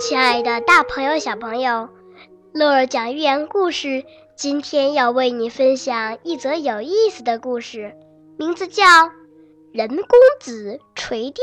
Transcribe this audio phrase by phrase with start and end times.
[0.00, 1.90] 亲爱的，大朋友、小朋友，
[2.54, 4.02] 乐儿讲寓言故事。
[4.34, 7.94] 今天要为你分享一则有意思的故事，
[8.38, 8.82] 名字叫
[9.72, 11.42] 《人公子垂钓》。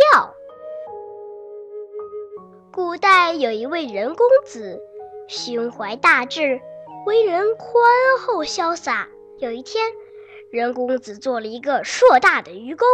[2.74, 4.82] 古代有一位人公子，
[5.28, 6.60] 胸怀大志，
[7.06, 7.70] 为人宽
[8.20, 9.08] 厚潇洒。
[9.38, 9.86] 有一天，
[10.52, 12.88] 人公子做了一个硕大的鱼钩，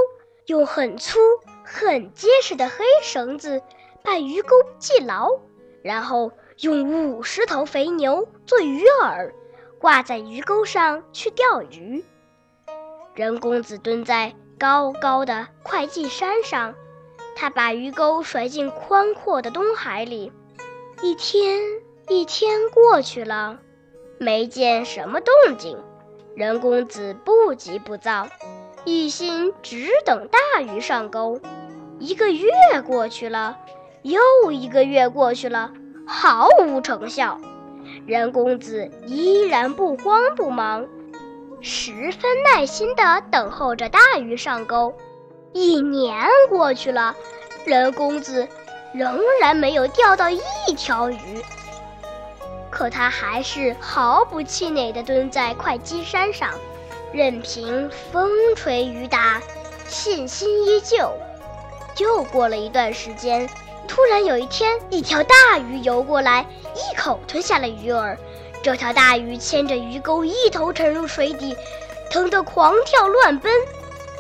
[0.48, 1.20] 用很粗、
[1.64, 3.62] 很结实的黑绳子
[4.04, 5.30] 把鱼钩系牢。
[5.84, 9.32] 然后用五十头肥牛做鱼饵，
[9.78, 12.04] 挂在鱼钩上去钓鱼。
[13.14, 16.74] 任公子蹲在高高的会稽山上，
[17.36, 20.32] 他把鱼钩甩进宽阔的东海里。
[21.02, 21.62] 一天
[22.08, 23.60] 一天过去了，
[24.18, 25.78] 没见什么动静。
[26.36, 28.28] 任公子不急不躁，
[28.86, 31.40] 一心只等大鱼上钩。
[32.00, 32.50] 一个月
[32.88, 33.60] 过去了。
[34.04, 35.72] 又一个月过去了，
[36.06, 37.40] 毫无成效。
[38.06, 40.86] 任公子依然不慌不忙，
[41.62, 44.94] 十分耐心地等候着大鱼上钩。
[45.54, 47.16] 一年过去了，
[47.66, 48.46] 任公子
[48.94, 50.40] 仍然没有钓到一
[50.76, 51.42] 条鱼。
[52.70, 56.50] 可他还是毫不气馁地蹲在会稽山上，
[57.14, 59.42] 任凭风吹雨打，
[59.86, 61.10] 信心依旧。
[62.00, 63.48] 又过了一段时间。
[63.94, 68.18] 突然有一天，一条大鱼游过来，一口吞下了鱼饵。
[68.64, 71.56] 这条大鱼牵着鱼钩一头沉入水底，
[72.10, 73.54] 疼得狂跳乱奔，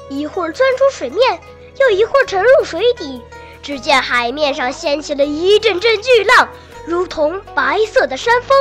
[0.09, 1.39] 一会儿钻出水面，
[1.79, 3.19] 又一会儿沉入水底。
[3.63, 6.47] 只见海面上掀起了一阵阵巨浪，
[6.85, 8.55] 如同白色的山峰，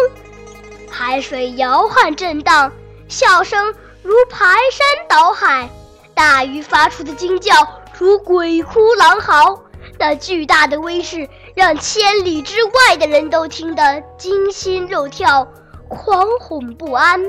[0.89, 2.73] 海水摇撼震荡，
[3.09, 5.69] 笑声如排山倒海，
[6.15, 7.53] 大鱼发出的惊叫
[7.99, 9.63] 如鬼哭狼嚎。
[10.03, 15.47] 那巨大的威势让千里之外的人都听得惊心肉跳、
[15.89, 17.22] 惶恐不安。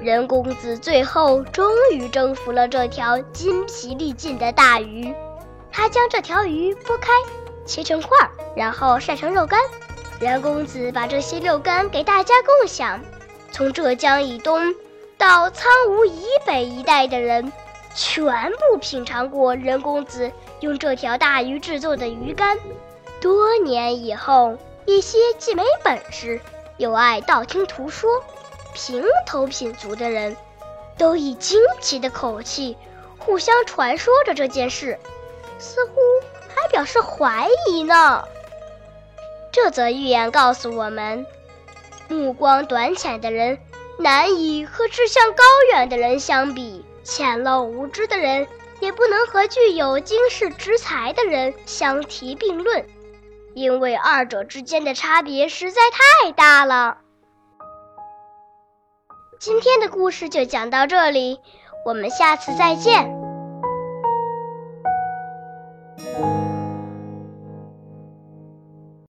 [0.00, 5.14] 人公子最后终于征服了这条筋疲力尽的大鱼。
[5.70, 7.12] 他将这条鱼剥开，
[7.64, 9.60] 切成块，然后晒成肉干。
[10.18, 13.00] 人公子把这些肉干给大家共享。
[13.52, 14.74] 从浙江以东
[15.16, 17.52] 到苍梧以北一带的人。
[17.94, 22.58] 全部品尝过任公子用这条大鱼制作的鱼干。
[23.20, 24.56] 多年以后，
[24.86, 26.40] 一些既没本事
[26.76, 28.22] 又爱道听途说、
[28.74, 30.36] 平头品足的人，
[30.96, 32.76] 都以惊奇的口气
[33.18, 34.98] 互相传说着这件事，
[35.58, 35.94] 似乎
[36.54, 38.24] 还表示怀疑呢。
[39.50, 41.26] 这则寓言告诉我们：
[42.06, 43.58] 目光短浅的人
[43.98, 46.84] 难以和志向高远的人相比。
[47.08, 48.46] 浅陋无知的人
[48.80, 52.86] 也不能和具有经世之才的人相提并论，
[53.54, 56.98] 因为二者之间的差别实在太大了。
[59.40, 61.40] 今天的故事就讲到这里，
[61.86, 63.17] 我们下次再见。